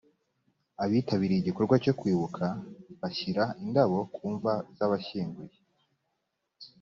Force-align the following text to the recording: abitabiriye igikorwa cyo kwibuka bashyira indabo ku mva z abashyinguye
abitabiriye 0.83 1.39
igikorwa 1.41 1.75
cyo 1.83 1.93
kwibuka 1.99 2.45
bashyira 3.01 3.43
indabo 3.63 3.97
ku 4.15 4.23
mva 4.33 4.53
z 4.75 4.79
abashyinguye 4.85 5.55